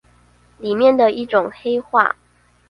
[0.59, 2.15] 裡面的一種黑話